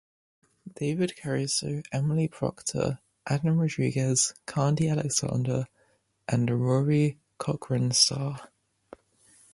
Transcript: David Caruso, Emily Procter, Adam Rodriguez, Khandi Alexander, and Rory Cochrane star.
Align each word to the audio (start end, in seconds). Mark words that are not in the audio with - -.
David 0.77 1.15
Caruso, 1.15 1.83
Emily 1.91 2.27
Procter, 2.27 2.97
Adam 3.27 3.59
Rodriguez, 3.59 4.33
Khandi 4.47 4.89
Alexander, 4.89 5.67
and 6.27 6.49
Rory 6.49 7.19
Cochrane 7.37 7.91
star. 7.91 8.49